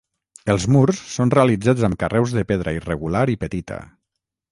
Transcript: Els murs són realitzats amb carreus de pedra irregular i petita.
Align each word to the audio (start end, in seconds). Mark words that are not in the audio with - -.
Els 0.51 0.63
murs 0.75 1.01
són 1.15 1.33
realitzats 1.35 1.85
amb 1.89 1.99
carreus 2.05 2.33
de 2.37 2.45
pedra 2.53 2.73
irregular 2.79 3.23
i 3.35 3.37
petita. 3.45 3.79